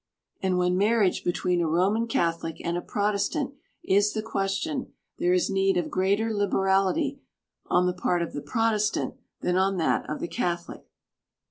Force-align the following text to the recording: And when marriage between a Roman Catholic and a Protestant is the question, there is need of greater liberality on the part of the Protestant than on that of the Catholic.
And 0.41 0.57
when 0.57 0.79
marriage 0.79 1.23
between 1.23 1.61
a 1.61 1.67
Roman 1.67 2.07
Catholic 2.07 2.59
and 2.65 2.75
a 2.75 2.81
Protestant 2.81 3.53
is 3.83 4.13
the 4.13 4.23
question, 4.23 4.93
there 5.19 5.31
is 5.31 5.47
need 5.47 5.77
of 5.77 5.91
greater 5.91 6.33
liberality 6.33 7.21
on 7.67 7.85
the 7.85 7.93
part 7.93 8.23
of 8.23 8.33
the 8.33 8.41
Protestant 8.41 9.13
than 9.41 9.57
on 9.57 9.77
that 9.77 10.09
of 10.09 10.19
the 10.19 10.27
Catholic. 10.27 10.83